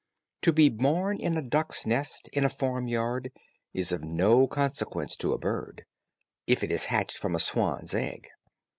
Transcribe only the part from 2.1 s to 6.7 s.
in a farmyard, is of no consequence to a bird, if